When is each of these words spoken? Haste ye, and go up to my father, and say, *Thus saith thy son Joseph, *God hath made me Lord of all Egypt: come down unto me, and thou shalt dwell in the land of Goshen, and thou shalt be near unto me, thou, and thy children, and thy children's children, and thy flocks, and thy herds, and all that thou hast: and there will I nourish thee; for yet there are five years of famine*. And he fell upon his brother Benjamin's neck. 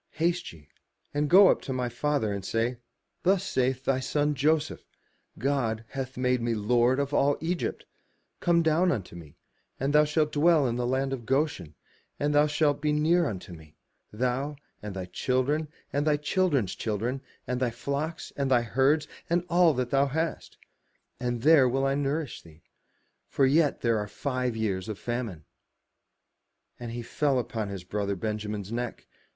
Haste 0.13 0.51
ye, 0.51 0.67
and 1.13 1.29
go 1.29 1.49
up 1.49 1.61
to 1.61 1.71
my 1.73 1.87
father, 1.87 2.33
and 2.33 2.43
say, 2.43 2.77
*Thus 3.21 3.43
saith 3.43 3.85
thy 3.85 3.99
son 3.99 4.33
Joseph, 4.33 4.83
*God 5.37 5.85
hath 5.89 6.17
made 6.17 6.41
me 6.41 6.55
Lord 6.55 6.97
of 6.99 7.13
all 7.13 7.37
Egypt: 7.39 7.85
come 8.39 8.63
down 8.63 8.91
unto 8.91 9.15
me, 9.15 9.37
and 9.79 9.93
thou 9.93 10.03
shalt 10.03 10.31
dwell 10.31 10.65
in 10.65 10.75
the 10.75 10.87
land 10.87 11.13
of 11.13 11.27
Goshen, 11.27 11.75
and 12.19 12.33
thou 12.33 12.47
shalt 12.47 12.81
be 12.81 12.91
near 12.91 13.27
unto 13.27 13.53
me, 13.53 13.75
thou, 14.11 14.55
and 14.81 14.95
thy 14.95 15.05
children, 15.05 15.67
and 15.93 16.07
thy 16.07 16.17
children's 16.17 16.73
children, 16.73 17.21
and 17.45 17.59
thy 17.59 17.69
flocks, 17.69 18.33
and 18.35 18.49
thy 18.49 18.63
herds, 18.63 19.07
and 19.29 19.45
all 19.49 19.71
that 19.75 19.91
thou 19.91 20.07
hast: 20.07 20.57
and 21.19 21.43
there 21.43 21.69
will 21.69 21.85
I 21.85 21.93
nourish 21.93 22.41
thee; 22.41 22.63
for 23.27 23.45
yet 23.45 23.81
there 23.81 23.99
are 23.99 24.07
five 24.07 24.57
years 24.57 24.89
of 24.89 24.97
famine*. 24.97 25.45
And 26.79 26.89
he 26.91 27.03
fell 27.03 27.37
upon 27.37 27.69
his 27.69 27.83
brother 27.83 28.15
Benjamin's 28.15 28.71
neck. 28.71 29.05